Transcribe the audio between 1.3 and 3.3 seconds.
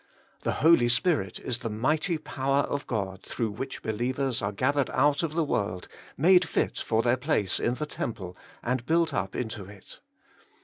is the mighty power of God